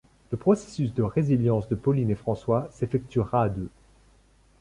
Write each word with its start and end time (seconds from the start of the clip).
Le 0.31 0.35
processus 0.39 0.95
de 0.95 1.03
résilience 1.03 1.69
de 1.69 1.75
Pauline 1.75 2.09
et 2.09 2.15
François 2.15 2.67
s'effectuera 2.71 3.43
à 3.43 3.49
deux. 3.49 3.69